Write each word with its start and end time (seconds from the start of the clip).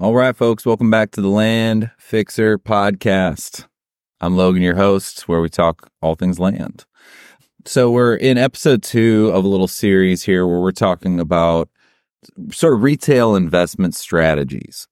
All 0.00 0.14
right, 0.14 0.36
folks, 0.36 0.64
welcome 0.64 0.92
back 0.92 1.10
to 1.10 1.20
the 1.20 1.28
Land 1.28 1.90
Fixer 1.98 2.56
podcast. 2.56 3.66
I'm 4.20 4.36
Logan, 4.36 4.62
your 4.62 4.76
host, 4.76 5.26
where 5.26 5.40
we 5.40 5.48
talk 5.48 5.90
all 6.00 6.14
things 6.14 6.38
land. 6.38 6.84
So, 7.64 7.90
we're 7.90 8.14
in 8.14 8.38
episode 8.38 8.84
two 8.84 9.32
of 9.34 9.44
a 9.44 9.48
little 9.48 9.66
series 9.66 10.22
here 10.22 10.46
where 10.46 10.60
we're 10.60 10.70
talking 10.70 11.18
about 11.18 11.68
sort 12.52 12.74
of 12.74 12.84
retail 12.84 13.34
investment 13.34 13.96
strategies. 13.96 14.86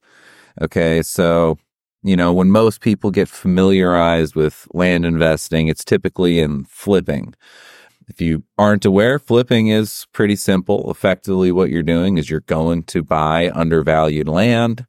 Okay, 0.60 1.02
so, 1.02 1.56
you 2.02 2.16
know, 2.16 2.32
when 2.32 2.50
most 2.50 2.80
people 2.80 3.12
get 3.12 3.28
familiarized 3.28 4.34
with 4.34 4.66
land 4.74 5.06
investing, 5.06 5.68
it's 5.68 5.84
typically 5.84 6.40
in 6.40 6.64
flipping. 6.64 7.32
If 8.08 8.20
you 8.20 8.44
aren't 8.56 8.84
aware, 8.84 9.18
flipping 9.18 9.68
is 9.68 10.06
pretty 10.12 10.36
simple. 10.36 10.90
Effectively, 10.90 11.50
what 11.50 11.70
you're 11.70 11.82
doing 11.82 12.18
is 12.18 12.30
you're 12.30 12.40
going 12.40 12.84
to 12.84 13.02
buy 13.02 13.50
undervalued 13.50 14.28
land, 14.28 14.86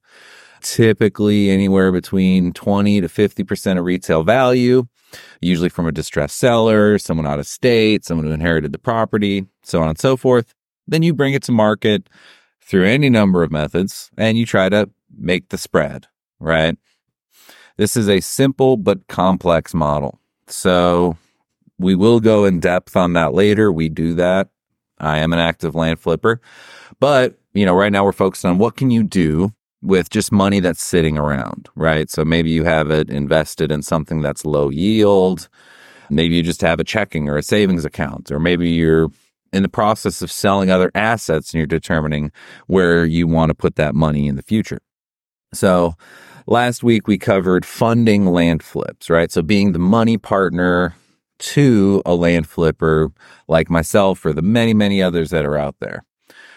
typically 0.62 1.50
anywhere 1.50 1.92
between 1.92 2.54
20 2.54 3.02
to 3.02 3.08
50% 3.08 3.80
of 3.80 3.86
retail 3.86 4.24
value, 4.24 4.88
usually 5.42 5.70
from 5.70 5.88
a 5.88 5.92
distressed 5.92 6.38
seller, 6.38 7.00
someone 7.00 7.26
out 7.26 7.40
of 7.40 7.48
state, 7.48 8.06
someone 8.06 8.28
who 8.28 8.34
inherited 8.34 8.72
the 8.72 8.78
property, 8.78 9.48
so 9.64 9.82
on 9.82 9.90
and 9.90 10.00
so 10.00 10.16
forth. 10.16 10.54
Then 10.88 11.02
you 11.02 11.14
bring 11.14 11.34
it 11.34 11.44
to 11.44 11.52
market 11.52 12.08
through 12.62 12.86
any 12.86 13.10
number 13.10 13.44
of 13.44 13.52
methods 13.52 14.12
and 14.18 14.38
you 14.38 14.46
try 14.46 14.70
to 14.70 14.90
make 15.18 15.50
the 15.50 15.58
spread, 15.58 16.06
right? 16.40 16.78
This 17.78 17.98
is 17.98 18.10
a 18.10 18.20
simple 18.20 18.78
but 18.78 19.08
complex 19.08 19.74
model. 19.74 20.20
So 20.48 21.18
we 21.80 21.96
will 21.96 22.20
go 22.20 22.46
in 22.46 22.60
depth 22.60 22.96
on 22.96 23.14
that 23.14 23.34
later. 23.34 23.72
We 23.72 23.90
do 23.90 24.14
that. 24.16 24.50
I 25.00 25.20
am 25.20 25.34
an 25.34 25.40
active 25.40 25.76
land 25.76 26.00
flipper. 26.00 26.42
But, 27.00 27.38
you 27.54 27.66
know, 27.66 27.76
right 27.76 27.92
now 27.92 28.04
we're 28.04 28.12
focused 28.12 28.46
on 28.46 28.58
what 28.58 28.76
can 28.76 28.90
you 28.90 29.04
do 29.04 29.54
with 29.82 30.10
just 30.10 30.32
money 30.32 30.60
that's 30.60 30.82
sitting 30.82 31.18
around, 31.18 31.70
right? 31.76 32.10
So 32.10 32.26
maybe 32.26 32.50
you 32.50 32.64
have 32.64 32.90
it 32.90 33.10
invested 33.10 33.72
in 33.72 33.84
something 33.84 34.22
that's 34.22 34.46
low 34.46 34.70
yield. 34.70 35.50
Maybe 36.10 36.36
you 36.36 36.44
just 36.44 36.62
have 36.62 36.80
a 36.80 36.84
checking 36.84 37.30
or 37.30 37.38
a 37.38 37.44
savings 37.44 37.86
account, 37.86 38.32
or 38.32 38.40
maybe 38.40 38.70
you're 38.70 39.10
in 39.54 39.64
the 39.64 39.70
process 39.70 40.22
of 40.22 40.32
selling 40.32 40.70
other 40.70 40.92
assets 40.96 41.54
and 41.54 41.60
you're 41.60 41.68
determining 41.68 42.32
where 42.66 43.06
you 43.06 43.28
want 43.28 43.50
to 43.50 43.56
put 43.56 43.76
that 43.76 43.96
money 43.96 44.28
in 44.28 44.36
the 44.36 44.42
future. 44.42 44.80
So 45.54 45.96
last 46.48 46.84
week 46.84 47.08
we 47.08 47.18
covered 47.18 47.66
funding 47.66 48.26
land 48.26 48.64
flips, 48.64 49.10
right? 49.10 49.32
So 49.32 49.42
being 49.42 49.72
the 49.72 49.80
money 49.80 50.18
partner 50.18 50.96
to 51.40 52.02
a 52.06 52.16
land 52.16 52.48
flipper 52.48 53.12
like 53.48 53.70
myself 53.70 54.26
or 54.26 54.34
the 54.34 54.42
many, 54.42 54.74
many 54.74 55.02
others 55.02 55.30
that 55.30 55.46
are 55.46 55.58
out 55.58 55.76
there. 55.80 56.04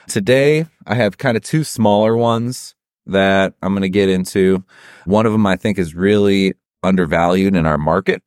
Today, 0.08 0.66
I 0.86 0.94
have 0.94 1.18
kind 1.18 1.36
of 1.36 1.42
two 1.42 1.64
smaller 1.64 2.16
ones 2.16 2.74
that 3.06 3.54
I'm 3.62 3.72
going 3.72 3.82
to 3.82 3.88
get 3.88 4.08
into. 4.08 4.64
One 5.04 5.26
of 5.26 5.32
them 5.32 5.46
I 5.46 5.56
think 5.56 5.78
is 5.78 5.94
really 5.94 6.54
undervalued 6.82 7.54
in 7.54 7.66
our 7.66 7.78
market. 7.78 8.22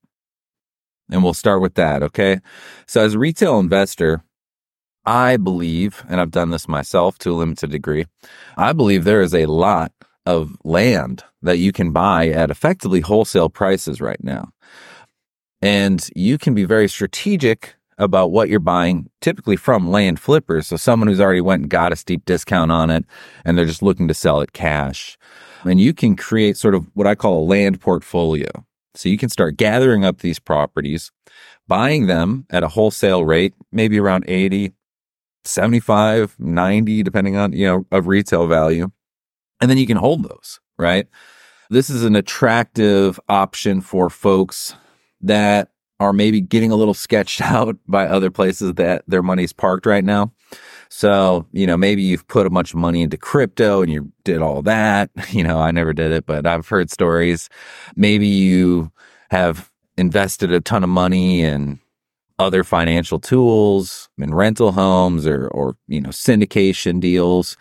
And 1.11 1.23
we'll 1.23 1.33
start 1.33 1.61
with 1.61 1.75
that. 1.75 2.01
Okay. 2.03 2.39
So 2.87 3.03
as 3.03 3.13
a 3.13 3.19
retail 3.19 3.59
investor, 3.59 4.23
I 5.05 5.37
believe, 5.37 6.03
and 6.07 6.21
I've 6.21 6.31
done 6.31 6.49
this 6.49 6.67
myself 6.67 7.17
to 7.19 7.31
a 7.31 7.35
limited 7.35 7.71
degree, 7.71 8.05
I 8.55 8.73
believe 8.73 9.03
there 9.03 9.21
is 9.21 9.35
a 9.35 9.47
lot 9.47 9.91
of 10.25 10.55
land 10.63 11.23
that 11.41 11.57
you 11.57 11.73
can 11.73 11.91
buy 11.91 12.29
at 12.29 12.49
effectively 12.49 13.01
wholesale 13.01 13.49
prices 13.49 13.99
right 13.99 14.23
now. 14.23 14.49
And 15.63 16.09
you 16.13 16.37
can 16.37 16.53
be 16.53 16.65
very 16.65 16.89
strategic 16.89 17.75
about 17.97 18.31
what 18.31 18.49
you're 18.49 18.59
buying, 18.59 19.09
typically 19.21 19.55
from 19.55 19.89
land 19.89 20.19
flippers. 20.19 20.67
So 20.67 20.75
someone 20.75 21.07
who's 21.07 21.21
already 21.21 21.39
went 21.39 21.61
and 21.61 21.69
got 21.69 21.93
a 21.93 21.95
steep 21.95 22.25
discount 22.25 22.69
on 22.69 22.89
it 22.89 23.05
and 23.45 23.57
they're 23.57 23.65
just 23.65 23.81
looking 23.81 24.09
to 24.09 24.13
sell 24.13 24.41
it 24.41 24.51
cash. 24.51 25.17
And 25.63 25.79
you 25.79 25.93
can 25.93 26.17
create 26.17 26.57
sort 26.57 26.75
of 26.75 26.91
what 26.95 27.07
I 27.07 27.15
call 27.15 27.41
a 27.41 27.47
land 27.47 27.79
portfolio. 27.79 28.49
So 28.93 29.07
you 29.07 29.17
can 29.17 29.29
start 29.29 29.55
gathering 29.55 30.03
up 30.03 30.17
these 30.17 30.37
properties, 30.37 31.13
buying 31.65 32.07
them 32.07 32.45
at 32.49 32.63
a 32.63 32.67
wholesale 32.67 33.23
rate, 33.23 33.53
maybe 33.71 33.97
around 33.97 34.25
80, 34.27 34.73
75, 35.45 36.35
90, 36.39 37.03
depending 37.03 37.37
on, 37.37 37.53
you 37.53 37.67
know, 37.67 37.85
of 37.89 38.07
retail 38.07 38.47
value. 38.47 38.91
And 39.61 39.69
then 39.69 39.77
you 39.77 39.87
can 39.87 39.95
hold 39.95 40.23
those, 40.23 40.59
right? 40.77 41.07
This 41.69 41.89
is 41.89 42.03
an 42.03 42.17
attractive 42.17 43.17
option 43.29 43.79
for 43.79 44.09
folks 44.09 44.75
that 45.23 45.69
are 45.99 46.13
maybe 46.13 46.41
getting 46.41 46.71
a 46.71 46.75
little 46.75 46.93
sketched 46.93 47.41
out 47.41 47.77
by 47.87 48.05
other 48.05 48.29
places 48.29 48.75
that 48.75 49.03
their 49.07 49.23
money's 49.23 49.53
parked 49.53 49.85
right 49.85 50.03
now. 50.03 50.31
So, 50.89 51.47
you 51.51 51.65
know, 51.65 51.75
maybe 51.75 52.03
you've 52.03 52.27
put 52.27 52.45
a 52.45 52.51
bunch 52.51 52.71
of 52.71 52.79
money 52.79 53.01
into 53.01 53.17
crypto 53.17 53.81
and 53.81 53.91
you 53.91 54.11
did 54.23 54.41
all 54.41 54.61
that. 54.63 55.09
You 55.29 55.43
know, 55.43 55.59
I 55.59 55.71
never 55.71 55.93
did 55.93 56.11
it, 56.11 56.27
but 56.27 56.45
I've 56.45 56.67
heard 56.67 56.91
stories. 56.91 57.49
Maybe 57.95 58.27
you 58.27 58.91
have 59.31 59.71
invested 59.97 60.51
a 60.51 60.61
ton 60.61 60.83
of 60.83 60.89
money 60.89 61.41
in 61.41 61.79
other 62.39 62.63
financial 62.63 63.19
tools 63.19 64.09
in 64.17 64.33
rental 64.33 64.71
homes 64.71 65.27
or, 65.27 65.47
or, 65.49 65.75
you 65.87 66.01
know, 66.01 66.09
syndication 66.09 66.99
deals. 66.99 67.55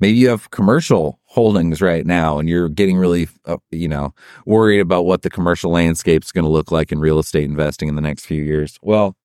Maybe 0.00 0.18
you 0.18 0.28
have 0.28 0.50
commercial 0.50 1.18
holdings 1.24 1.80
right 1.80 2.04
now 2.04 2.38
and 2.38 2.48
you're 2.48 2.68
getting 2.68 2.98
really, 2.98 3.28
uh, 3.46 3.56
you 3.70 3.88
know, 3.88 4.14
worried 4.44 4.80
about 4.80 5.06
what 5.06 5.22
the 5.22 5.30
commercial 5.30 5.70
landscape 5.70 6.24
is 6.24 6.32
going 6.32 6.44
to 6.44 6.50
look 6.50 6.70
like 6.70 6.92
in 6.92 7.00
real 7.00 7.18
estate 7.18 7.44
investing 7.44 7.88
in 7.88 7.96
the 7.96 8.02
next 8.02 8.26
few 8.26 8.42
years. 8.42 8.78
Well, 8.82 9.16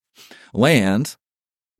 land 0.53 1.17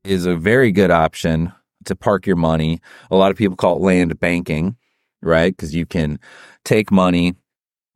is 0.04 0.26
a 0.26 0.36
very 0.36 0.70
good 0.70 0.90
option 0.90 1.52
to 1.86 1.96
park 1.96 2.26
your 2.26 2.36
money. 2.36 2.80
A 3.10 3.16
lot 3.16 3.30
of 3.30 3.36
people 3.36 3.56
call 3.56 3.76
it 3.76 3.82
land 3.82 4.18
banking, 4.20 4.76
right? 5.22 5.54
Because 5.54 5.74
you 5.74 5.86
can 5.86 6.18
take 6.64 6.92
money, 6.92 7.34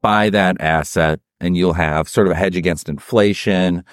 buy 0.03 0.31
that 0.31 0.61
asset, 0.61 1.21
and 1.41 1.57
you'll 1.57 1.75
have 1.75 2.09
sort 2.09 2.27
of 2.27 2.33
a 2.33 2.37
hedge 2.37 2.57
against 2.57 2.89
inflation. 2.89 3.85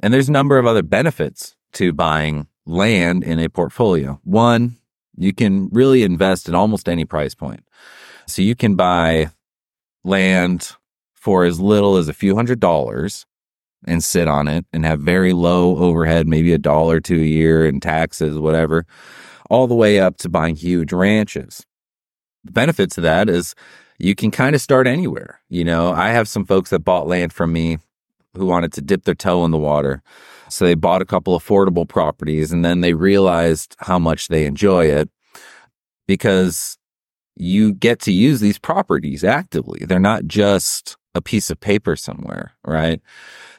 And 0.00 0.14
there's 0.14 0.28
a 0.28 0.32
number 0.32 0.58
of 0.58 0.66
other 0.66 0.82
benefits 0.82 1.56
to 1.74 1.92
buying 1.92 2.46
land 2.66 3.24
in 3.24 3.38
a 3.38 3.48
portfolio. 3.48 4.20
One, 4.24 4.76
you 5.16 5.32
can 5.32 5.68
really 5.70 6.02
invest 6.02 6.48
at 6.48 6.54
almost 6.54 6.88
any 6.88 7.04
price 7.04 7.34
point. 7.34 7.64
So 8.26 8.42
you 8.42 8.54
can 8.54 8.76
buy 8.76 9.30
land 10.04 10.72
for 11.14 11.44
as 11.44 11.60
little 11.60 11.96
as 11.96 12.08
a 12.08 12.14
few 12.14 12.36
hundred 12.36 12.60
dollars 12.60 13.26
and 13.86 14.02
sit 14.02 14.28
on 14.28 14.48
it 14.48 14.66
and 14.72 14.84
have 14.84 15.00
very 15.00 15.32
low 15.32 15.76
overhead, 15.78 16.26
maybe 16.26 16.52
a 16.52 16.58
dollar 16.58 17.00
to 17.00 17.14
a 17.14 17.24
year 17.24 17.66
in 17.66 17.80
taxes, 17.80 18.38
whatever, 18.38 18.86
all 19.50 19.66
the 19.66 19.74
way 19.74 19.98
up 19.98 20.16
to 20.18 20.28
buying 20.28 20.56
huge 20.56 20.92
ranches. 20.92 21.64
The 22.44 22.52
benefits 22.52 22.96
of 22.98 23.02
that 23.02 23.28
is 23.28 23.54
you 23.98 24.14
can 24.14 24.30
kind 24.30 24.54
of 24.54 24.60
start 24.60 24.86
anywhere. 24.86 25.40
You 25.48 25.64
know, 25.64 25.92
I 25.92 26.10
have 26.10 26.28
some 26.28 26.44
folks 26.44 26.70
that 26.70 26.80
bought 26.80 27.08
land 27.08 27.32
from 27.32 27.52
me 27.52 27.78
who 28.34 28.46
wanted 28.46 28.72
to 28.74 28.80
dip 28.80 29.04
their 29.04 29.14
toe 29.14 29.44
in 29.44 29.50
the 29.50 29.58
water. 29.58 30.02
So 30.48 30.64
they 30.64 30.74
bought 30.74 31.02
a 31.02 31.06
couple 31.06 31.38
affordable 31.38 31.88
properties 31.88 32.52
and 32.52 32.64
then 32.64 32.80
they 32.80 32.94
realized 32.94 33.76
how 33.80 33.98
much 33.98 34.28
they 34.28 34.46
enjoy 34.46 34.86
it 34.86 35.10
because 36.06 36.78
you 37.36 37.72
get 37.72 38.00
to 38.00 38.12
use 38.12 38.40
these 38.40 38.58
properties 38.58 39.24
actively. 39.24 39.84
They're 39.84 39.98
not 39.98 40.26
just 40.26 40.96
a 41.14 41.22
piece 41.22 41.50
of 41.50 41.60
paper 41.60 41.96
somewhere, 41.96 42.52
right? 42.64 43.00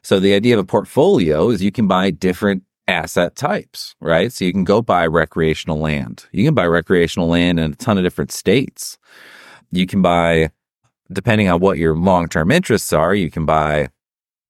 So 0.02 0.20
the 0.20 0.34
idea 0.34 0.56
of 0.56 0.60
a 0.60 0.66
portfolio 0.66 1.50
is 1.50 1.62
you 1.62 1.72
can 1.72 1.88
buy 1.88 2.12
different 2.12 2.64
asset 2.88 3.36
types, 3.36 3.96
right? 4.02 4.34
So 4.34 4.46
you 4.46 4.52
can 4.52 4.64
go 4.64 4.82
buy 4.82 5.06
recreational 5.06 5.78
land. 5.78 6.26
You 6.32 6.44
can 6.44 6.56
buy 6.56 6.66
recreational 6.66 7.30
land 7.30 7.60
in 7.60 7.72
a 7.72 7.76
ton 7.76 7.98
of 7.98 8.04
different 8.04 8.32
states. 8.32 8.98
You 9.72 9.86
can 9.86 10.02
buy, 10.02 10.50
depending 11.12 11.48
on 11.50 11.60
what 11.60 11.78
your 11.78 11.96
long 11.96 12.28
term 12.28 12.52
interests 12.52 12.92
are, 12.92 13.14
you 13.14 13.30
can 13.30 13.46
buy 13.46 13.90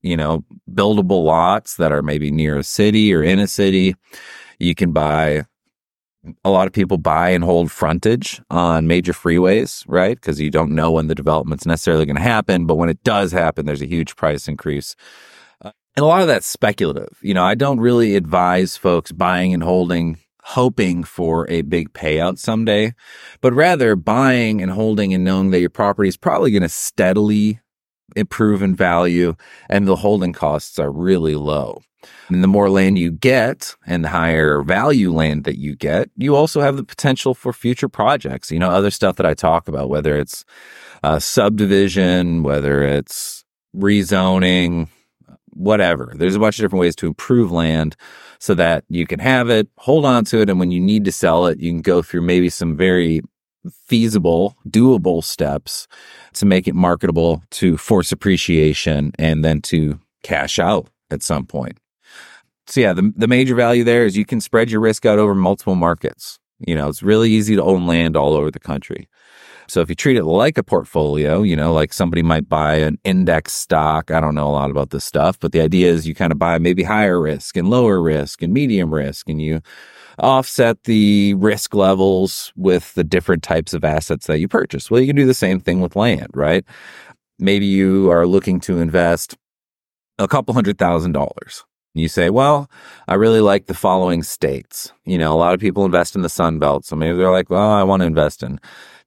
you 0.02 0.16
know, 0.16 0.46
buildable 0.72 1.24
lots 1.26 1.78
that 1.78 1.92
are 1.92 2.02
maybe 2.02 2.32
near 2.32 2.58
a 2.58 2.64
city 2.64 3.14
or 3.14 3.24
in 3.24 3.40
a 3.40 3.48
city. 3.48 3.96
You 4.60 4.76
can 4.76 4.92
buy 4.92 5.46
a 6.44 6.50
lot 6.50 6.68
of 6.68 6.74
people 6.74 6.98
buy 6.98 7.30
and 7.30 7.44
hold 7.44 7.72
frontage 7.72 8.42
on 8.50 8.88
major 8.88 9.14
freeways, 9.14 9.84
right? 9.88 10.16
Because 10.16 10.40
you 10.40 10.50
don't 10.50 10.72
know 10.72 10.92
when 10.92 11.08
the 11.08 11.16
development's 11.16 11.66
necessarily 11.66 12.06
going 12.06 12.18
to 12.18 12.22
happen, 12.22 12.66
but 12.66 12.76
when 12.76 12.90
it 12.90 13.03
does 13.03 13.32
happen, 13.32 13.66
there's 13.66 13.82
a 13.82 13.88
huge 13.88 14.16
price 14.16 14.47
increase. 14.47 14.96
Uh, 15.62 15.72
and 15.96 16.03
a 16.03 16.08
lot 16.08 16.22
of 16.22 16.28
that's 16.28 16.46
speculative. 16.46 17.18
You 17.22 17.34
know, 17.34 17.44
I 17.44 17.56
don't 17.56 17.79
really 17.79 18.16
advise 18.16 18.76
folks 18.76 19.12
buying 19.12 19.53
and 19.53 19.64
holding 19.64 20.18
hoping 20.44 21.03
for 21.03 21.47
a 21.50 21.62
big 21.62 21.94
payout 21.94 22.40
someday, 22.40 22.94
but 23.40 23.53
rather 23.53 23.96
buying 23.96 24.62
and 24.62 24.72
holding 24.72 25.14
and 25.14 25.23
knowing 25.23 25.52
that 25.52 25.59
your 25.59 25.70
property 25.70 26.09
is 26.09 26.18
probably 26.18 26.50
going 26.50 26.64
to 26.64 26.70
steadily 26.70 27.59
improve 28.16 28.61
in 28.61 28.76
value 28.76 29.35
and 29.70 29.88
the 29.88 29.97
holding 29.97 30.34
costs 30.34 30.79
are 30.79 30.91
really 30.91 31.35
low. 31.35 31.82
And 32.29 32.44
the 32.44 32.47
more 32.47 32.70
land 32.70 32.97
you 32.97 33.11
get 33.11 33.76
and 33.85 34.06
the 34.06 34.09
higher 34.09 34.61
value 34.61 35.11
land 35.11 35.44
that 35.44 35.58
you 35.58 35.76
get, 35.76 36.09
you 36.16 36.35
also 36.35 36.61
have 36.61 36.78
the 36.78 36.84
potential 36.84 37.34
for 37.34 37.52
future 37.52 37.90
projects. 37.90 38.52
You 38.52 38.59
know, 38.59 38.70
other 38.70 38.91
stuff 38.91 39.17
that 39.17 39.26
I 39.26 39.34
talk 39.34 39.67
about, 39.67 39.90
whether 39.90 40.17
it's 40.17 40.46
uh, 41.03 41.20
subdivision, 41.20 42.44
whether 42.44 42.84
it's 42.84 43.44
rezoning, 43.76 44.88
whatever. 45.50 46.14
There's 46.16 46.35
a 46.35 46.40
bunch 46.40 46.59
of 46.59 46.64
different 46.64 46.82
ways 46.82 46.96
to 46.97 47.08
improve 47.08 47.52
land 47.52 47.96
so 48.40 48.53
that 48.56 48.85
you 48.88 49.06
can 49.06 49.20
have 49.20 49.50
it, 49.50 49.67
hold 49.78 50.06
on 50.06 50.23
to 50.26 50.41
it, 50.41 50.50
and 50.50 50.59
when 50.59 50.72
you 50.72 50.79
need 50.79 51.06
to 51.06 51.11
sell 51.11 51.47
it, 51.47 51.59
you 51.59 51.72
can 51.72 51.82
go 51.82 52.02
through 52.02 52.22
maybe 52.22 52.50
some 52.50 52.78
very 52.78 53.22
feasible, 53.85 54.56
doable 54.67 55.23
steps 55.23 55.88
to 56.34 56.46
make 56.46 56.67
it 56.67 56.76
marketable, 56.76 57.44
to 57.52 57.78
force 57.78 58.11
appreciation, 58.11 59.11
and 59.20 59.44
then 59.44 59.61
to 59.61 60.00
cash 60.23 60.59
out 60.59 60.90
at 61.11 61.23
some 61.23 61.46
point. 61.46 61.78
So 62.67 62.82
yeah, 62.82 62.94
the, 62.94 63.11
the 63.16 63.28
major 63.28 63.56
value 63.56 63.84
there 63.84 64.06
is 64.06 64.16
you 64.16 64.26
can 64.26 64.41
spread 64.41 64.70
your 64.70 64.82
risk 64.82 65.06
out 65.06 65.20
over 65.20 65.34
multiple 65.34 65.76
markets. 65.76 66.38
You 66.59 66.76
know, 66.76 66.88
it's 66.88 67.02
really 67.02 67.32
easy 67.32 67.56
to 67.56 67.64
own 67.64 67.88
land 67.88 68.16
all 68.16 68.34
over 68.34 68.52
the 68.52 68.59
country. 68.59 69.08
So 69.67 69.82
if 69.82 69.90
you 69.90 69.96
treat 69.96 70.17
it 70.17 70.26
like 70.26 70.58
a 70.58 70.64
portfolio, 70.64 71.44
you 71.44 71.56
know, 71.56 71.73
like 71.73 71.94
somebody 71.94 72.23
might 72.23 72.50
buy 72.50 72.76
an 72.76 72.97
index 73.03 73.53
stock. 73.53 74.09
I 74.09 74.20
don't 74.20 74.34
know 74.34 74.47
a 74.47 74.52
lot 74.52 74.72
about 74.72 74.90
this 74.90 75.06
stuff, 75.06 75.40
but 75.40 75.52
the 75.52 75.61
idea 75.61 75.91
is 75.91 76.08
you 76.08 76.16
kind 76.16 76.32
of 76.32 76.40
buy 76.40 76.58
maybe 76.58 76.84
higher 76.84 77.22
risk 77.22 77.56
and 77.56 77.70
lower 77.70 78.02
risk 78.02 78.41
and 78.41 78.52
medium 78.52 78.91
risk 78.91 79.29
and 79.29 79.40
you 79.40 79.61
offset 80.20 80.84
the 80.84 81.34
risk 81.36 81.74
levels 81.74 82.52
with 82.56 82.94
the 82.94 83.04
different 83.04 83.44
types 83.44 83.74
of 83.74 83.84
assets 83.84 84.28
that 84.28 84.40
you 84.40 84.48
purchase. 84.48 84.90
Well, 84.90 85.02
you 85.02 85.08
can 85.08 85.16
do 85.16 85.26
the 85.26 85.34
same 85.34 85.60
thing 85.60 85.82
with 85.82 85.96
land, 85.96 86.30
right? 86.34 86.66
Maybe 87.38 87.66
you 87.66 88.12
are 88.12 88.28
looking 88.28 88.60
to 88.62 88.80
invest 88.80 89.38
a 90.18 90.28
couple 90.28 90.54
hundred 90.54 90.78
thousand 90.78 91.14
dollars. 91.14 91.64
You 91.96 92.08
say, 92.08 92.30
well, 92.30 92.70
I 93.08 93.16
really 93.16 93.42
like 93.42 93.66
the 93.66 93.74
following 93.74 94.22
states. 94.22 94.94
You 95.06 95.18
know, 95.18 95.34
a 95.34 95.40
lot 95.40 95.54
of 95.54 95.60
people 95.60 95.86
invest 95.86 96.16
in 96.16 96.22
the 96.22 96.30
Sun 96.30 96.60
Belt. 96.60 96.86
So 96.86 96.96
maybe 96.96 97.18
they're 97.18 97.32
like, 97.32 97.50
well, 97.50 97.72
I 97.72 97.84
want 97.84 98.02
to 98.02 98.06
invest 98.06 98.44
in 98.44 98.60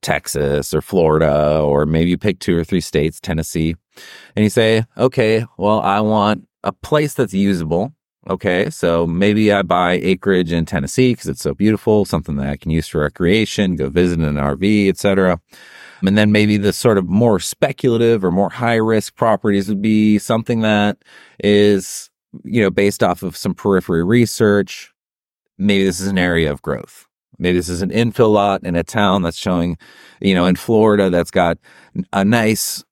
Texas 0.03 0.75
or 0.75 0.83
Florida, 0.83 1.61
or 1.61 1.87
maybe 1.87 2.11
you 2.11 2.19
pick 2.19 2.41
two 2.41 2.57
or 2.57 2.65
three 2.65 2.81
states, 2.81 3.21
Tennessee. 3.21 3.77
And 4.35 4.43
you 4.43 4.51
say, 4.51 4.85
okay, 4.99 5.47
well, 5.57 5.81
I 5.81 6.01
want 6.01 6.49
a 6.65 6.73
place 6.73 7.15
that's 7.15 7.33
usable. 7.33 7.93
Okay, 8.31 8.71
so 8.71 9.05
maybe 9.05 9.53
I 9.53 9.63
buy 9.63 9.95
acreage 9.95 10.53
in 10.53 10.65
Tennessee 10.65 11.13
because 11.13 11.27
it's 11.27 11.43
so 11.43 11.55
beautiful, 11.55 12.05
something 12.05 12.37
that 12.37 12.49
I 12.49 12.57
can 12.57 12.71
use 12.71 12.87
for 12.87 13.01
recreation, 13.01 13.75
go 13.75 13.89
visit 13.89 14.21
in 14.21 14.25
an 14.25 14.37
RV, 14.37 14.89
etc. 14.89 15.41
And 16.03 16.17
then 16.17 16.31
maybe 16.31 16.57
the 16.57 16.73
sort 16.73 16.99
of 16.99 17.09
more 17.09 17.41
speculative 17.41 18.25
or 18.25 18.31
more 18.31 18.51
high 18.51 18.77
risk 18.77 19.17
properties 19.17 19.69
would 19.69 19.83
be 19.83 20.19
something 20.19 20.61
that 20.61 20.99
is, 21.43 22.11
you 22.45 22.63
know, 22.63 22.71
based 22.71 23.03
off 23.03 23.25
of 23.25 23.37
some 23.37 23.55
periphery 23.55 24.05
research. 24.05 24.93
Maybe 25.59 25.85
this 25.85 26.01
is 26.01 26.07
an 26.07 26.19
area 26.19 26.51
of 26.53 26.63
growth. 26.63 27.09
Maybe 27.39 27.59
this 27.59 27.69
is 27.69 27.83
an 27.83 27.91
infill 27.91 28.33
lot 28.33 28.63
in 28.63 28.77
a 28.77 28.85
town 28.85 29.23
that's 29.23 29.37
showing, 29.37 29.79
you 30.21 30.35
know, 30.35 30.47
in 30.47 30.55
Florida 30.55 31.11
that's 31.11 31.33
got 31.33 31.59
a 32.13 32.25
nice, 32.25 32.85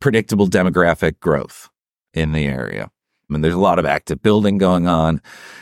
predictable 0.00 0.48
demographic 0.48 1.20
growth 1.20 1.68
in 2.14 2.32
the 2.32 2.46
area. 2.46 2.90
I 3.28 3.32
mean, 3.32 3.42
there's 3.42 3.54
a 3.54 3.58
lot 3.58 3.78
of 3.78 3.84
active 3.84 4.22
building 4.22 4.56
going 4.56 4.86
on. 4.86 5.20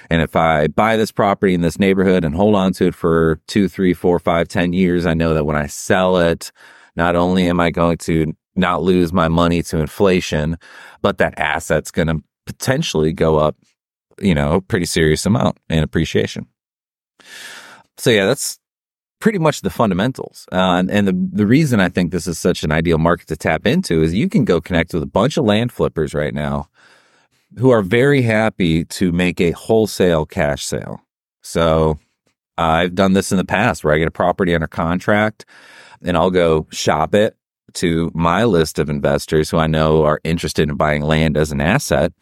And 0.09 0.23
if 0.23 0.37
I 0.37 0.69
buy 0.69 0.97
this 0.97 1.11
property 1.11 1.53
in 1.53 1.63
this 1.63 1.79
neighborhood 1.79 2.25
and 2.25 2.35
hold 2.35 2.55
on 2.55 2.73
to 2.75 2.87
it 2.87 2.95
for 2.95 3.41
two, 3.49 3.69
three, 3.69 3.93
four, 3.93 4.19
five, 4.19 4.49
ten 4.49 4.73
years, 4.73 5.05
I 5.05 5.15
know 5.15 5.35
that 5.35 5.45
when 5.45 5.57
I 5.57 5.67
sell 5.67 6.19
it, 6.19 6.53
not 6.95 7.17
only 7.17 7.49
am 7.49 7.59
I 7.59 7.71
going 7.71 7.99
to 7.99 8.33
not 8.55 8.83
lose 8.83 9.13
my 9.13 9.29
money 9.29 9.63
to 9.65 9.79
inflation, 9.79 10.57
but 11.03 11.19
that 11.19 11.39
asset's 11.39 11.91
going 11.91 12.09
to 12.09 12.23
potentially 12.47 13.13
go 13.13 13.37
up, 13.37 13.57
you 14.21 14.35
know, 14.35 14.55
a 14.55 14.61
pretty 14.61 14.87
serious 14.87 15.27
amount 15.27 15.59
in 15.69 15.83
appreciation. 15.83 16.47
So 17.99 18.11
yeah, 18.11 18.27
that's 18.27 18.59
pretty 19.21 19.39
much 19.39 19.63
the 19.63 19.71
fundamentals. 19.71 20.47
Uh, 20.53 20.77
and, 20.79 20.91
and 20.91 21.09
the, 21.09 21.29
the 21.33 21.47
reason 21.47 21.81
I 21.81 21.89
think 21.89 22.13
this 22.13 22.27
is 22.27 22.39
such 22.39 22.63
an 22.63 22.71
ideal 22.71 22.99
market 22.99 23.27
to 23.29 23.37
tap 23.37 23.67
into 23.67 24.03
is 24.03 24.15
you 24.15 24.29
can 24.29 24.45
go 24.45 24.61
connect 24.61 24.95
with 24.95 25.03
a 25.03 25.07
bunch 25.07 25.37
of 25.37 25.45
land 25.45 25.73
flippers 25.73 26.15
right 26.15 26.33
now 26.33 26.69
who 27.58 27.70
are 27.70 27.82
very 27.82 28.23
happy 28.23 28.85
to 28.85 29.12
make 29.12 29.41
a 29.41 29.53
wholesale 29.53 30.26
cash 30.26 30.64
sale. 30.64 31.00
So 31.43 31.99
I've 32.58 32.94
done 32.94 33.12
this 33.12 33.32
in 33.32 33.38
the 33.38 33.44
past 33.44 33.85
where 33.85 33.94
I 33.94 33.99
get 33.99 34.08
a 34.08 34.12
property 34.12 34.55
under 34.55 34.67
contract 34.67 35.47
and 36.03 36.17
I'll 36.17 36.31
go 36.31 36.67
shop 36.70 37.14
it 37.14 37.37
to 37.75 38.11
my 38.14 38.44
list 38.44 38.79
of 38.79 38.88
investors 38.88 39.50
who 39.50 39.58
I 39.58 39.67
know 39.67 40.05
are 40.05 40.20
interested 40.25 40.69
in 40.69 40.76
buying 40.76 41.03
land 41.03 41.37
as 41.37 41.53
an 41.53 41.61
asset 41.61 42.12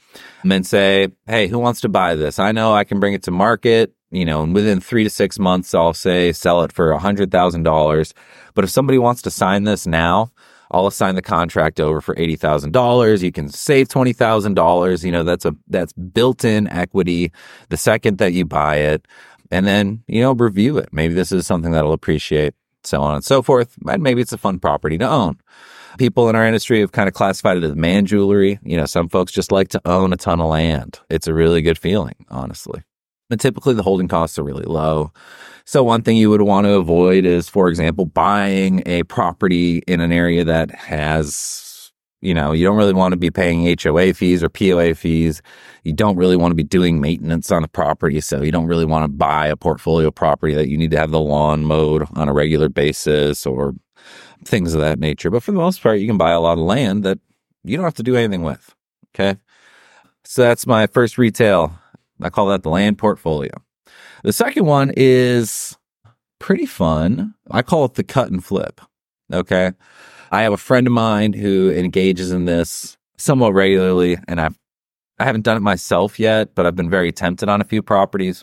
and 0.42 0.50
then 0.50 0.64
say, 0.64 1.08
Hey, 1.26 1.46
who 1.46 1.58
wants 1.58 1.80
to 1.82 1.88
buy 1.88 2.14
this? 2.14 2.38
I 2.38 2.52
know 2.52 2.74
I 2.74 2.84
can 2.84 3.00
bring 3.00 3.14
it 3.14 3.22
to 3.24 3.30
market. 3.30 3.94
You 4.10 4.24
know, 4.24 4.44
and 4.44 4.54
within 4.54 4.80
three 4.80 5.02
to 5.02 5.10
six 5.10 5.40
months, 5.40 5.74
I'll 5.74 5.92
say 5.92 6.30
sell 6.30 6.62
it 6.62 6.70
for 6.70 6.92
a 6.92 7.00
hundred 7.00 7.32
thousand 7.32 7.64
dollars. 7.64 8.14
But 8.54 8.62
if 8.62 8.70
somebody 8.70 8.96
wants 8.96 9.22
to 9.22 9.30
sign 9.30 9.64
this 9.64 9.88
now, 9.88 10.30
I'll 10.70 10.86
assign 10.86 11.14
the 11.14 11.22
contract 11.22 11.80
over 11.80 12.00
for 12.00 12.14
eighty 12.18 12.36
thousand 12.36 12.72
dollars. 12.72 13.22
You 13.22 13.32
can 13.32 13.48
save 13.48 13.88
twenty 13.88 14.12
thousand 14.12 14.54
dollars. 14.54 15.04
You 15.04 15.12
know, 15.12 15.22
that's 15.22 15.44
a 15.44 15.54
that's 15.68 15.92
built-in 15.92 16.68
equity 16.68 17.32
the 17.68 17.76
second 17.76 18.18
that 18.18 18.32
you 18.32 18.44
buy 18.44 18.76
it, 18.76 19.06
and 19.50 19.66
then 19.66 20.02
you 20.06 20.20
know 20.20 20.32
review 20.32 20.78
it. 20.78 20.88
Maybe 20.92 21.14
this 21.14 21.32
is 21.32 21.46
something 21.46 21.72
that'll 21.72 21.92
appreciate 21.92 22.54
so 22.86 23.02
on 23.02 23.14
and 23.14 23.24
so 23.24 23.42
forth. 23.42 23.74
And 23.86 24.02
maybe 24.02 24.20
it's 24.20 24.32
a 24.32 24.38
fun 24.38 24.58
property 24.58 24.98
to 24.98 25.08
own. 25.08 25.38
People 25.98 26.28
in 26.28 26.36
our 26.36 26.46
industry 26.46 26.80
have 26.80 26.92
kind 26.92 27.08
of 27.08 27.14
classified 27.14 27.56
it 27.56 27.64
as 27.64 27.74
man 27.74 28.04
jewelry. 28.06 28.58
You 28.62 28.76
know, 28.76 28.86
some 28.86 29.08
folks 29.08 29.32
just 29.32 29.52
like 29.52 29.68
to 29.68 29.80
own 29.84 30.12
a 30.12 30.16
ton 30.16 30.40
of 30.40 30.48
land. 30.48 30.98
It's 31.08 31.28
a 31.28 31.34
really 31.34 31.62
good 31.62 31.78
feeling, 31.78 32.26
honestly. 32.28 32.82
And 33.30 33.40
typically 33.40 33.74
the 33.74 33.82
holding 33.82 34.08
costs 34.08 34.38
are 34.38 34.42
really 34.42 34.64
low. 34.64 35.12
So 35.64 35.82
one 35.82 36.02
thing 36.02 36.16
you 36.16 36.30
would 36.30 36.42
want 36.42 36.66
to 36.66 36.74
avoid 36.74 37.24
is, 37.24 37.48
for 37.48 37.68
example, 37.68 38.04
buying 38.04 38.82
a 38.86 39.02
property 39.04 39.78
in 39.86 40.00
an 40.00 40.12
area 40.12 40.44
that 40.44 40.70
has 40.72 41.64
you 42.24 42.32
know, 42.32 42.52
you 42.52 42.64
don't 42.64 42.78
really 42.78 42.94
want 42.94 43.12
to 43.12 43.18
be 43.18 43.30
paying 43.30 43.76
HOA 43.78 44.14
fees 44.14 44.42
or 44.42 44.48
POA 44.48 44.94
fees. 44.94 45.42
You 45.84 45.92
don't 45.92 46.16
really 46.16 46.36
want 46.36 46.52
to 46.52 46.56
be 46.56 46.62
doing 46.62 46.98
maintenance 46.98 47.52
on 47.52 47.60
the 47.60 47.68
property. 47.68 48.18
So 48.22 48.40
you 48.40 48.50
don't 48.50 48.66
really 48.66 48.86
want 48.86 49.04
to 49.04 49.08
buy 49.08 49.46
a 49.46 49.56
portfolio 49.56 50.10
property 50.10 50.54
that 50.54 50.68
you 50.68 50.78
need 50.78 50.90
to 50.92 50.98
have 50.98 51.10
the 51.10 51.20
lawn 51.20 51.66
mowed 51.66 52.08
on 52.14 52.30
a 52.30 52.32
regular 52.32 52.70
basis 52.70 53.44
or 53.44 53.74
things 54.42 54.72
of 54.72 54.80
that 54.80 54.98
nature. 54.98 55.30
But 55.30 55.42
for 55.42 55.52
the 55.52 55.58
most 55.58 55.82
part, 55.82 56.00
you 56.00 56.06
can 56.06 56.16
buy 56.16 56.30
a 56.30 56.40
lot 56.40 56.56
of 56.56 56.64
land 56.64 57.04
that 57.04 57.18
you 57.62 57.76
don't 57.76 57.84
have 57.84 57.92
to 57.94 58.02
do 58.02 58.16
anything 58.16 58.42
with. 58.42 58.74
Okay. 59.14 59.38
So 60.24 60.40
that's 60.40 60.66
my 60.66 60.86
first 60.86 61.18
retail. 61.18 61.78
I 62.22 62.30
call 62.30 62.46
that 62.46 62.62
the 62.62 62.70
land 62.70 62.96
portfolio. 62.96 63.63
The 64.24 64.32
second 64.32 64.64
one 64.64 64.90
is 64.96 65.76
pretty 66.38 66.64
fun. 66.64 67.34
I 67.50 67.60
call 67.60 67.84
it 67.84 67.94
the 67.94 68.02
cut 68.02 68.30
and 68.30 68.42
flip. 68.42 68.80
Okay. 69.30 69.72
I 70.32 70.42
have 70.42 70.54
a 70.54 70.56
friend 70.56 70.86
of 70.86 70.94
mine 70.94 71.34
who 71.34 71.70
engages 71.70 72.32
in 72.32 72.46
this 72.46 72.96
somewhat 73.18 73.52
regularly, 73.52 74.16
and 74.26 74.40
I've 74.40 74.58
I 75.18 75.24
haven't 75.24 75.42
done 75.42 75.58
it 75.58 75.60
myself 75.60 76.18
yet, 76.18 76.54
but 76.54 76.64
I've 76.64 76.74
been 76.74 76.90
very 76.90 77.12
tempted 77.12 77.48
on 77.50 77.60
a 77.60 77.64
few 77.64 77.82
properties. 77.82 78.42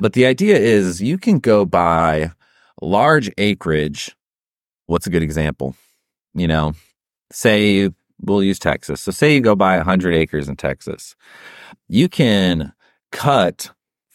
But 0.00 0.12
the 0.12 0.26
idea 0.26 0.58
is 0.58 1.00
you 1.00 1.16
can 1.16 1.38
go 1.38 1.64
buy 1.64 2.32
large 2.82 3.30
acreage. 3.38 4.14
What's 4.86 5.06
a 5.06 5.10
good 5.10 5.22
example? 5.22 5.76
You 6.34 6.48
know, 6.48 6.74
say 7.30 7.90
we'll 8.20 8.42
use 8.42 8.58
Texas. 8.58 9.00
So 9.00 9.12
say 9.12 9.34
you 9.34 9.40
go 9.40 9.54
buy 9.54 9.76
100 9.76 10.14
acres 10.14 10.48
in 10.48 10.56
Texas. 10.56 11.14
You 11.88 12.08
can 12.08 12.72
cut 13.12 13.70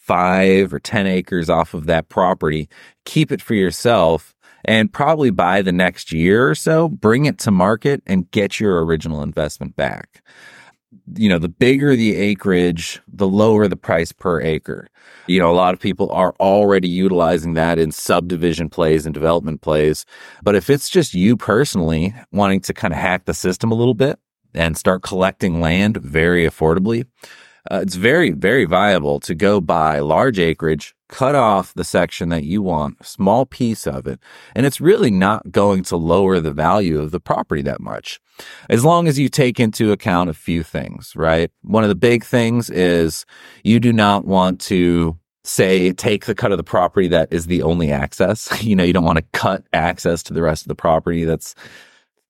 five 0.07 0.73
or 0.73 0.79
10 0.79 1.05
acres 1.05 1.49
off 1.49 1.73
of 1.73 1.85
that 1.85 2.07
property, 2.09 2.69
keep 3.05 3.31
it 3.31 3.41
for 3.41 3.53
yourself, 3.53 4.33
and 4.65 4.91
probably 4.91 5.29
by 5.29 5.61
the 5.61 5.71
next 5.71 6.11
year 6.11 6.49
or 6.49 6.55
so, 6.55 6.87
bring 6.87 7.25
it 7.25 7.37
to 7.39 7.51
market 7.51 8.01
and 8.07 8.31
get 8.31 8.59
your 8.59 8.83
original 8.83 9.21
investment 9.21 9.75
back. 9.75 10.23
You 11.15 11.29
know, 11.29 11.39
the 11.39 11.49
bigger 11.49 11.95
the 11.95 12.15
acreage, 12.15 13.01
the 13.07 13.27
lower 13.27 13.67
the 13.67 13.75
price 13.75 14.11
per 14.11 14.41
acre. 14.41 14.87
You 15.27 15.39
know, 15.39 15.51
a 15.51 15.53
lot 15.53 15.73
of 15.73 15.79
people 15.79 16.09
are 16.11 16.33
already 16.39 16.87
utilizing 16.87 17.53
that 17.53 17.77
in 17.77 17.91
subdivision 17.91 18.69
plays 18.69 19.05
and 19.05 19.13
development 19.13 19.61
plays. 19.61 20.05
But 20.41 20.55
if 20.55 20.69
it's 20.69 20.89
just 20.89 21.13
you 21.13 21.35
personally 21.35 22.15
wanting 22.31 22.61
to 22.61 22.73
kind 22.73 22.93
of 22.93 22.99
hack 22.99 23.25
the 23.25 23.33
system 23.33 23.71
a 23.71 23.75
little 23.75 23.93
bit 23.93 24.19
and 24.53 24.77
start 24.77 25.03
collecting 25.03 25.59
land 25.61 25.97
very 25.97 26.45
affordably, 26.47 27.05
uh, 27.71 27.79
it's 27.81 27.95
very, 27.95 28.31
very 28.31 28.65
viable 28.65 29.19
to 29.21 29.35
go 29.35 29.59
buy 29.59 29.99
large 29.99 30.39
acreage, 30.39 30.95
cut 31.09 31.35
off 31.35 31.73
the 31.73 31.83
section 31.83 32.29
that 32.29 32.43
you 32.43 32.61
want, 32.61 32.97
a 32.99 33.03
small 33.03 33.45
piece 33.45 33.85
of 33.87 34.07
it, 34.07 34.19
and 34.55 34.65
it's 34.65 34.81
really 34.81 35.11
not 35.11 35.51
going 35.51 35.83
to 35.83 35.97
lower 35.97 36.39
the 36.39 36.53
value 36.53 36.99
of 36.99 37.11
the 37.11 37.19
property 37.19 37.61
that 37.61 37.79
much. 37.79 38.19
As 38.69 38.85
long 38.85 39.07
as 39.07 39.17
you 39.17 39.29
take 39.29 39.59
into 39.59 39.91
account 39.91 40.29
a 40.29 40.33
few 40.33 40.63
things, 40.63 41.13
right? 41.15 41.51
One 41.61 41.83
of 41.83 41.89
the 41.89 41.95
big 41.95 42.23
things 42.23 42.69
is 42.69 43.25
you 43.63 43.79
do 43.79 43.91
not 43.91 44.25
want 44.25 44.61
to 44.61 45.17
say 45.43 45.93
take 45.93 46.25
the 46.25 46.35
cut 46.35 46.51
of 46.51 46.57
the 46.57 46.63
property 46.63 47.07
that 47.07 47.31
is 47.31 47.47
the 47.47 47.63
only 47.63 47.91
access. 47.91 48.47
You 48.67 48.75
know, 48.75 48.83
you 48.83 48.93
don't 48.93 49.05
want 49.05 49.17
to 49.17 49.25
cut 49.31 49.63
access 49.71 50.23
to 50.23 50.33
the 50.33 50.41
rest 50.41 50.63
of 50.63 50.67
the 50.67 50.75
property. 50.75 51.23
That's 51.23 51.55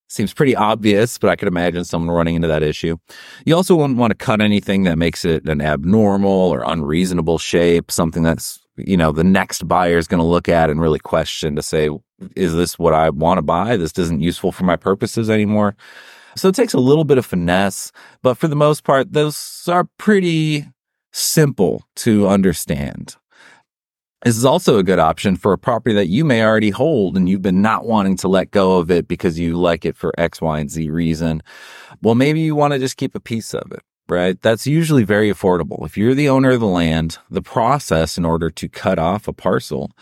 Seems 0.10 0.34
pretty 0.34 0.56
obvious, 0.56 1.18
but 1.18 1.30
I 1.30 1.36
could 1.36 1.50
imagine 1.50 1.84
someone 1.84 2.16
running 2.16 2.36
into 2.36 2.48
that 2.48 2.64
issue. 2.64 2.98
You 3.46 3.56
also 3.56 3.76
wouldn't 3.76 4.00
want 4.00 4.12
to 4.12 4.16
cut 4.16 4.40
anything 4.40 4.84
that 4.84 4.98
makes 4.98 5.26
it 5.26 5.48
an 5.50 5.62
abnormal 5.62 6.32
or 6.32 6.64
unreasonable 6.66 7.38
shape, 7.38 7.92
something 7.92 8.24
that's, 8.24 8.60
you 8.78 8.96
know, 8.96 9.12
the 9.12 9.26
next 9.26 9.68
buyer 9.68 9.98
is 9.98 10.08
going 10.08 10.22
to 10.22 10.28
look 10.28 10.48
at 10.48 10.70
and 10.70 10.80
really 10.80 11.00
question 11.00 11.58
to 11.58 11.62
say, 11.62 11.90
is 12.36 12.56
this 12.56 12.80
what 12.80 12.94
I 12.94 13.10
want 13.10 13.38
to 13.38 13.42
buy? 13.42 13.76
This 13.76 13.98
isn't 14.00 14.22
useful 14.22 14.54
for 14.54 14.64
my 14.64 14.78
purposes 14.78 15.30
anymore. 15.30 15.76
So 16.38 16.48
it 16.48 16.56
takes 16.56 16.74
a 16.74 16.80
little 16.80 17.04
bit 17.04 17.18
of 17.18 17.26
finesse, 17.26 17.92
but 18.22 18.36
for 18.36 18.48
the 18.48 18.56
most 18.56 18.84
part, 18.84 19.12
those 19.12 19.64
are 19.68 19.90
pretty 19.98 20.68
simple 21.12 21.84
to 21.98 22.28
understand. 22.28 23.16
This 24.28 24.36
is 24.36 24.44
also 24.44 24.78
a 24.78 24.84
good 24.84 25.00
option 25.00 25.38
for 25.38 25.54
a 25.54 25.58
property 25.58 25.96
that 25.96 26.10
you 26.10 26.26
may 26.26 26.44
already 26.44 26.70
hold 26.70 27.16
and 27.16 27.30
you've 27.30 27.42
been 27.42 27.62
not 27.62 27.86
wanting 27.86 28.18
to 28.18 28.28
let 28.28 28.52
go 28.52 28.78
of 28.78 28.92
it 28.92 29.08
because 29.08 29.40
you 29.40 29.56
like 29.56 29.86
it 29.86 29.96
for 29.96 30.14
X, 30.18 30.42
Y, 30.42 30.60
and 30.60 30.70
Z 30.70 30.90
reason. 30.90 31.42
Well, 32.02 32.14
maybe 32.14 32.42
you 32.42 32.54
want 32.54 32.74
to 32.74 32.80
just 32.80 32.98
keep 32.98 33.16
a 33.16 33.22
piece 33.22 33.54
of 33.54 33.72
it, 33.72 33.84
right? 34.10 34.38
That's 34.42 34.68
usually 34.68 35.06
very 35.06 35.32
affordable. 35.32 35.86
If 35.86 35.98
you're 35.98 36.14
the 36.14 36.28
owner 36.28 36.50
of 36.50 36.60
the 36.60 36.66
land, 36.66 37.20
the 37.30 37.42
process 37.42 38.18
in 38.18 38.26
order 38.26 38.50
to 38.50 38.68
cut 38.68 39.00
off 39.00 39.30
a 39.30 39.34
parcel, 39.34 39.94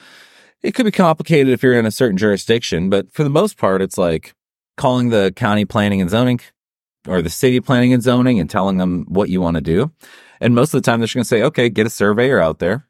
it 0.64 0.74
could 0.74 0.86
be 0.86 0.92
complicated 0.92 1.54
if 1.54 1.62
you're 1.62 1.78
in 1.78 1.86
a 1.86 1.92
certain 1.92 2.18
jurisdiction, 2.18 2.90
but 2.90 3.12
for 3.12 3.24
the 3.24 3.30
most 3.30 3.58
part, 3.60 3.80
it's 3.80 4.00
like 4.00 4.34
calling 4.76 5.10
the 5.10 5.34
county 5.36 5.66
planning 5.66 6.02
and 6.02 6.10
zoning 6.10 6.40
or 7.08 7.22
the 7.22 7.30
city 7.30 7.60
planning 7.60 7.94
and 7.94 8.02
zoning 8.02 8.40
and 8.40 8.50
telling 8.50 8.78
them 8.78 9.06
what 9.08 9.30
you 9.30 9.40
want 9.40 9.54
to 9.54 9.62
do. 9.62 9.92
And 10.42 10.56
most 10.56 10.74
of 10.74 10.82
the 10.82 10.86
time, 10.90 11.00
they're 11.00 11.06
just 11.06 11.14
going 11.14 11.26
to 11.26 11.28
say, 11.28 11.44
okay, 11.44 11.70
get 11.70 11.86
a 11.86 11.92
surveyor 11.92 12.40
out 12.40 12.58
there 12.58 12.88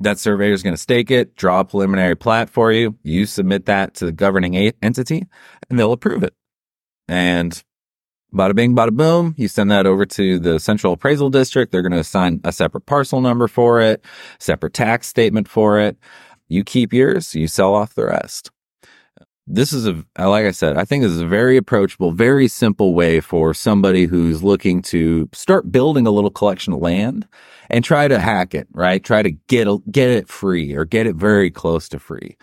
that 0.00 0.18
surveyor 0.18 0.52
is 0.52 0.62
going 0.62 0.74
to 0.74 0.80
stake 0.80 1.10
it, 1.10 1.36
draw 1.36 1.60
a 1.60 1.64
preliminary 1.64 2.14
plat 2.14 2.50
for 2.50 2.72
you. 2.72 2.98
You 3.02 3.26
submit 3.26 3.66
that 3.66 3.94
to 3.94 4.06
the 4.06 4.12
governing 4.12 4.56
entity 4.82 5.24
and 5.70 5.78
they'll 5.78 5.92
approve 5.92 6.22
it. 6.22 6.34
And 7.08 7.62
bada 8.34 8.54
bing, 8.54 8.74
bada 8.74 8.92
boom, 8.92 9.34
you 9.38 9.48
send 9.48 9.70
that 9.70 9.86
over 9.86 10.04
to 10.04 10.38
the 10.38 10.58
central 10.58 10.92
appraisal 10.92 11.30
district. 11.30 11.72
They're 11.72 11.82
going 11.82 11.92
to 11.92 11.98
assign 11.98 12.40
a 12.44 12.52
separate 12.52 12.86
parcel 12.86 13.20
number 13.20 13.48
for 13.48 13.80
it, 13.80 14.04
separate 14.38 14.74
tax 14.74 15.08
statement 15.08 15.48
for 15.48 15.80
it. 15.80 15.96
You 16.48 16.62
keep 16.62 16.92
yours, 16.92 17.34
you 17.34 17.48
sell 17.48 17.74
off 17.74 17.94
the 17.94 18.06
rest 18.06 18.50
this 19.46 19.72
is 19.72 19.86
a 19.86 20.04
like 20.18 20.44
I 20.44 20.50
said, 20.50 20.76
I 20.76 20.84
think 20.84 21.02
this 21.02 21.12
is 21.12 21.20
a 21.20 21.26
very 21.26 21.56
approachable, 21.56 22.10
very 22.12 22.48
simple 22.48 22.94
way 22.94 23.20
for 23.20 23.54
somebody 23.54 24.06
who's 24.06 24.42
looking 24.42 24.82
to 24.82 25.28
start 25.32 25.70
building 25.70 26.06
a 26.06 26.10
little 26.10 26.30
collection 26.30 26.72
of 26.72 26.80
land 26.80 27.28
and 27.70 27.84
try 27.84 28.08
to 28.08 28.18
hack 28.18 28.54
it, 28.54 28.68
right? 28.72 29.02
Try 29.02 29.22
to 29.22 29.30
get 29.30 29.68
get 29.90 30.10
it 30.10 30.28
free 30.28 30.74
or 30.74 30.84
get 30.84 31.06
it 31.06 31.16
very 31.16 31.50
close 31.50 31.88
to 31.90 31.98
free. 31.98 32.36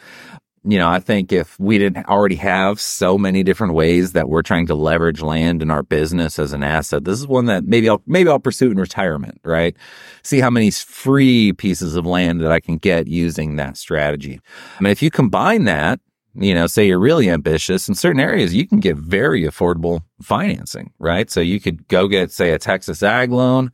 You 0.65 0.77
know, 0.77 0.88
I 0.88 1.00
think 1.00 1.34
if 1.34 1.60
we 1.60 1.77
didn't 1.77 2.06
already 2.08 2.38
have 2.38 2.80
so 2.80 3.18
many 3.18 3.44
different 3.44 3.74
ways 3.74 4.13
that 4.13 4.30
we're 4.30 4.44
trying 4.44 4.68
to 4.68 4.75
leverage 4.75 5.22
land 5.22 5.62
in 5.62 5.70
our 5.70 5.84
business 5.84 6.39
as 6.39 6.53
an 6.53 6.63
asset, 6.63 7.03
this 7.03 7.20
is 7.20 7.27
one 7.27 7.48
that 7.48 7.65
maybe 7.65 7.89
I'll 7.89 8.01
maybe 8.08 8.30
I'll 8.30 8.39
pursue 8.39 8.72
in 8.72 8.77
retirement, 8.77 9.42
right? 9.44 9.75
See 10.24 10.39
how 10.39 10.50
many 10.50 10.72
free 10.72 11.51
pieces 11.51 11.98
of 11.98 12.06
land 12.06 12.39
that 12.42 12.51
I 12.51 12.62
can 12.62 12.77
get 12.77 13.08
using 13.08 13.58
that 13.58 13.75
strategy. 13.75 14.39
I 14.80 14.84
mean, 14.84 14.92
if 14.92 15.01
you 15.01 15.12
combine 15.12 15.65
that 15.65 16.00
you 16.36 16.54
know, 16.54 16.68
say 16.68 16.88
you're 16.88 17.00
really 17.00 17.30
ambitious 17.30 17.88
in 17.88 17.96
certain 17.96 18.20
areas, 18.20 18.54
you 18.54 18.68
can 18.68 18.80
get 18.80 18.98
very 18.98 19.44
affordable 19.44 20.02
financing, 20.22 20.92
right? 21.00 21.30
So 21.30 21.40
you 21.40 21.60
could 21.60 21.88
go 21.88 22.08
get, 22.08 22.32
say, 22.32 22.52
a 22.52 22.60
Texas 22.60 23.04
ag 23.04 23.32
loan, 23.32 23.72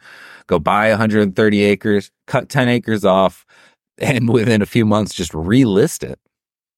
go 0.48 0.60
buy 0.60 0.90
130 0.90 1.64
acres, 1.64 2.12
cut 2.28 2.50
10 2.50 2.68
acres 2.68 3.06
off, 3.06 3.46
and 3.98 4.30
within 4.30 4.62
a 4.62 4.66
few 4.66 4.86
months, 4.86 5.14
just 5.14 5.32
relist 5.32 6.04
it 6.04 6.20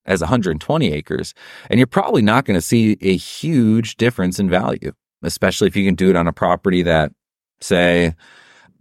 as 0.05 0.21
120 0.21 0.91
acres. 0.91 1.33
And 1.69 1.79
you're 1.79 1.87
probably 1.87 2.21
not 2.21 2.45
going 2.45 2.57
to 2.57 2.61
see 2.61 2.97
a 3.01 3.15
huge 3.15 3.97
difference 3.97 4.39
in 4.39 4.49
value, 4.49 4.91
especially 5.23 5.67
if 5.67 5.75
you 5.75 5.85
can 5.85 5.95
do 5.95 6.09
it 6.09 6.15
on 6.15 6.27
a 6.27 6.33
property 6.33 6.83
that, 6.83 7.11
say, 7.59 8.15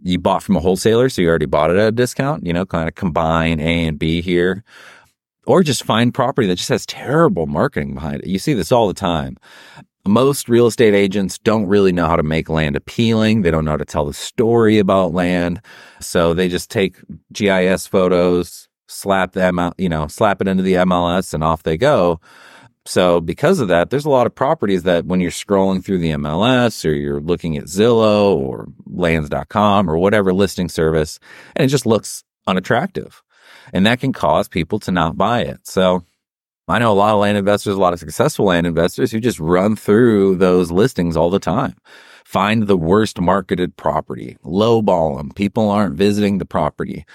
you 0.03 0.17
bought 0.19 0.41
from 0.41 0.55
a 0.55 0.59
wholesaler. 0.59 1.09
So 1.09 1.21
you 1.21 1.29
already 1.29 1.45
bought 1.45 1.69
it 1.69 1.77
at 1.77 1.87
a 1.87 1.91
discount, 1.91 2.45
you 2.45 2.53
know, 2.53 2.65
kind 2.65 2.87
of 2.87 2.95
combine 2.95 3.59
A 3.59 3.87
and 3.87 3.99
B 3.99 4.21
here 4.21 4.63
or 5.45 5.63
just 5.63 5.83
find 5.83 6.13
property 6.13 6.47
that 6.47 6.55
just 6.55 6.69
has 6.69 6.85
terrible 6.85 7.47
marketing 7.47 7.93
behind 7.93 8.21
it. 8.21 8.27
You 8.27 8.39
see 8.39 8.53
this 8.53 8.71
all 8.71 8.87
the 8.87 8.93
time. 8.93 9.37
Most 10.05 10.49
real 10.49 10.67
estate 10.67 10.95
agents 10.95 11.37
don't 11.37 11.67
really 11.67 11.91
know 11.91 12.07
how 12.07 12.15
to 12.15 12.23
make 12.23 12.49
land 12.49 12.75
appealing. 12.75 13.41
They 13.41 13.51
don't 13.51 13.65
know 13.65 13.71
how 13.71 13.77
to 13.77 13.85
tell 13.85 14.05
the 14.05 14.13
story 14.13 14.79
about 14.79 15.13
land. 15.13 15.61
So 15.99 16.33
they 16.33 16.47
just 16.47 16.71
take 16.71 16.97
GIS 17.31 17.85
photos, 17.85 18.67
slap 18.87 19.33
them 19.33 19.59
out, 19.59 19.75
you 19.77 19.89
know, 19.89 20.07
slap 20.07 20.41
it 20.41 20.47
into 20.47 20.63
the 20.63 20.73
MLS 20.73 21.33
and 21.33 21.43
off 21.43 21.63
they 21.63 21.77
go. 21.77 22.19
So 22.85 23.21
because 23.21 23.59
of 23.59 23.67
that, 23.67 23.91
there's 23.91 24.05
a 24.05 24.09
lot 24.09 24.25
of 24.25 24.33
properties 24.33 24.83
that 24.83 25.05
when 25.05 25.19
you're 25.21 25.29
scrolling 25.29 25.85
through 25.85 25.99
the 25.99 26.11
MLS 26.11 26.83
or 26.83 26.93
you're 26.93 27.21
looking 27.21 27.55
at 27.55 27.65
Zillow 27.65 28.35
or 28.35 28.69
lands.com 28.87 29.87
or 29.87 29.99
whatever 29.99 30.33
listing 30.33 30.67
service, 30.67 31.19
and 31.55 31.63
it 31.63 31.67
just 31.67 31.85
looks 31.85 32.23
unattractive 32.47 33.21
and 33.73 33.85
that 33.85 33.99
can 33.99 34.13
cause 34.13 34.47
people 34.47 34.79
to 34.79 34.91
not 34.91 35.17
buy 35.17 35.41
it. 35.41 35.67
So 35.67 36.03
I 36.67 36.79
know 36.79 36.91
a 36.91 36.93
lot 36.93 37.13
of 37.13 37.19
land 37.19 37.37
investors, 37.37 37.75
a 37.75 37.79
lot 37.79 37.93
of 37.93 37.99
successful 37.99 38.45
land 38.45 38.65
investors 38.65 39.11
who 39.11 39.19
just 39.19 39.39
run 39.39 39.75
through 39.75 40.35
those 40.35 40.71
listings 40.71 41.17
all 41.17 41.29
the 41.29 41.39
time. 41.39 41.75
Find 42.23 42.67
the 42.67 42.77
worst 42.77 43.19
marketed 43.19 43.75
property, 43.75 44.37
lowball 44.45 45.17
them. 45.17 45.31
People 45.31 45.69
aren't 45.69 45.95
visiting 45.95 46.37
the 46.37 46.45
property. 46.45 47.05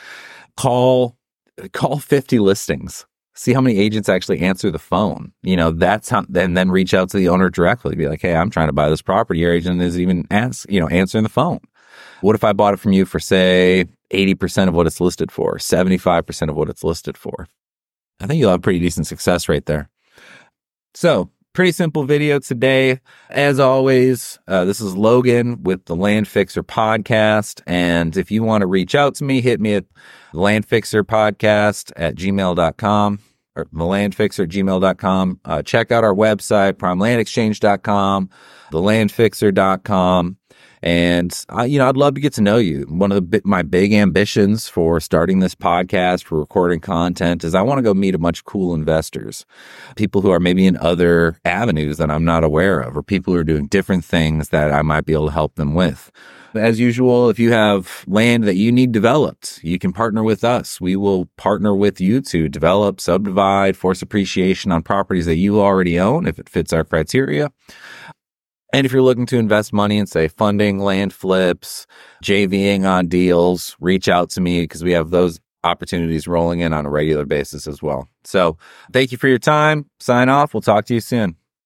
Call, 0.56 1.16
call 1.72 1.98
50 1.98 2.38
listings. 2.38 3.06
See 3.34 3.52
how 3.52 3.60
many 3.60 3.78
agents 3.78 4.08
actually 4.08 4.40
answer 4.40 4.70
the 4.70 4.78
phone. 4.78 5.32
You 5.42 5.56
know, 5.56 5.70
that's 5.70 6.08
how, 6.08 6.24
and 6.34 6.56
then 6.56 6.70
reach 6.70 6.94
out 6.94 7.10
to 7.10 7.18
the 7.18 7.28
owner 7.28 7.50
directly. 7.50 7.94
Be 7.94 8.08
like, 8.08 8.22
Hey, 8.22 8.34
I'm 8.34 8.50
trying 8.50 8.68
to 8.68 8.72
buy 8.72 8.88
this 8.88 9.02
property. 9.02 9.40
Your 9.40 9.52
agent 9.52 9.80
is 9.82 10.00
even 10.00 10.26
ask, 10.30 10.70
you 10.70 10.80
know, 10.80 10.88
answering 10.88 11.22
the 11.22 11.30
phone. 11.30 11.60
What 12.20 12.34
if 12.34 12.44
I 12.44 12.52
bought 12.52 12.74
it 12.74 12.80
from 12.80 12.92
you 12.92 13.04
for 13.04 13.18
say 13.18 13.86
80% 14.12 14.68
of 14.68 14.74
what 14.74 14.86
it's 14.86 15.00
listed 15.00 15.30
for, 15.30 15.56
75% 15.56 16.48
of 16.48 16.56
what 16.56 16.68
it's 16.68 16.84
listed 16.84 17.16
for? 17.16 17.46
I 18.20 18.26
think 18.26 18.40
you'll 18.40 18.50
have 18.50 18.62
pretty 18.62 18.80
decent 18.80 19.06
success 19.06 19.48
rate 19.48 19.66
there. 19.66 19.88
So 20.94 21.30
pretty 21.52 21.72
simple 21.72 22.04
video 22.04 22.38
today. 22.38 23.00
As 23.30 23.58
always, 23.58 24.38
uh, 24.46 24.64
this 24.64 24.80
is 24.80 24.96
Logan 24.96 25.62
with 25.62 25.86
the 25.86 25.96
Land 25.96 26.28
Fixer 26.28 26.62
podcast. 26.62 27.62
And 27.66 28.16
if 28.16 28.30
you 28.30 28.42
want 28.42 28.62
to 28.62 28.66
reach 28.66 28.94
out 28.94 29.14
to 29.16 29.24
me, 29.24 29.40
hit 29.40 29.60
me 29.60 29.74
at 29.74 29.84
landfixer 30.34 31.02
podcast 31.02 31.92
at 31.96 32.14
gmail.com 32.14 33.20
or 33.56 33.64
thelandfixer 33.64 34.44
at 34.44 34.50
gmail.com. 34.50 35.40
Uh, 35.44 35.62
check 35.62 35.90
out 35.90 36.04
our 36.04 36.14
website, 36.14 36.74
primelandexchange.com, 36.74 38.30
thelandfixer.com. 38.70 40.36
And 40.82 41.44
I, 41.48 41.64
you 41.64 41.78
know, 41.78 41.88
I'd 41.88 41.96
love 41.96 42.14
to 42.14 42.20
get 42.20 42.34
to 42.34 42.42
know 42.42 42.58
you. 42.58 42.86
One 42.88 43.12
of 43.12 43.30
the 43.30 43.42
my 43.44 43.62
big 43.62 43.92
ambitions 43.92 44.68
for 44.68 45.00
starting 45.00 45.40
this 45.40 45.54
podcast, 45.54 46.24
for 46.24 46.38
recording 46.38 46.80
content, 46.80 47.44
is 47.44 47.54
I 47.54 47.62
want 47.62 47.78
to 47.78 47.82
go 47.82 47.94
meet 47.94 48.14
a 48.14 48.18
bunch 48.18 48.40
of 48.40 48.44
cool 48.44 48.74
investors, 48.74 49.46
people 49.96 50.20
who 50.20 50.30
are 50.30 50.40
maybe 50.40 50.66
in 50.66 50.76
other 50.76 51.38
avenues 51.44 51.98
that 51.98 52.10
I'm 52.10 52.24
not 52.24 52.44
aware 52.44 52.80
of, 52.80 52.96
or 52.96 53.02
people 53.02 53.32
who 53.32 53.40
are 53.40 53.44
doing 53.44 53.66
different 53.66 54.04
things 54.04 54.50
that 54.50 54.72
I 54.72 54.82
might 54.82 55.06
be 55.06 55.12
able 55.12 55.26
to 55.26 55.32
help 55.32 55.54
them 55.56 55.74
with. 55.74 56.10
As 56.54 56.80
usual, 56.80 57.28
if 57.28 57.38
you 57.38 57.52
have 57.52 58.04
land 58.06 58.44
that 58.44 58.54
you 58.54 58.72
need 58.72 58.92
developed, 58.92 59.60
you 59.62 59.78
can 59.78 59.92
partner 59.92 60.22
with 60.22 60.42
us. 60.42 60.80
We 60.80 60.96
will 60.96 61.26
partner 61.36 61.74
with 61.74 62.00
you 62.00 62.22
to 62.22 62.48
develop, 62.48 63.00
subdivide, 63.00 63.76
force 63.76 64.00
appreciation 64.00 64.72
on 64.72 64.82
properties 64.82 65.26
that 65.26 65.36
you 65.36 65.60
already 65.60 66.00
own 66.00 66.26
if 66.26 66.38
it 66.38 66.48
fits 66.48 66.72
our 66.72 66.84
criteria. 66.84 67.50
And 68.72 68.84
if 68.84 68.92
you're 68.92 69.02
looking 69.02 69.26
to 69.26 69.38
invest 69.38 69.72
money 69.72 69.96
in, 69.98 70.06
say, 70.06 70.28
funding, 70.28 70.80
land 70.80 71.12
flips, 71.12 71.86
JVing 72.22 72.84
on 72.84 73.06
deals, 73.08 73.76
reach 73.80 74.08
out 74.08 74.30
to 74.30 74.40
me 74.40 74.62
because 74.62 74.82
we 74.82 74.92
have 74.92 75.10
those 75.10 75.40
opportunities 75.64 76.28
rolling 76.28 76.60
in 76.60 76.72
on 76.72 76.86
a 76.86 76.90
regular 76.90 77.24
basis 77.24 77.66
as 77.66 77.82
well. 77.82 78.08
So 78.24 78.56
thank 78.92 79.12
you 79.12 79.18
for 79.18 79.28
your 79.28 79.38
time. 79.38 79.88
Sign 80.00 80.28
off. 80.28 80.54
We'll 80.54 80.60
talk 80.60 80.84
to 80.86 80.94
you 80.94 81.00
soon. 81.00 81.36